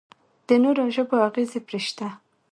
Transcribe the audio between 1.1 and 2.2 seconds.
اغېز پرې شته.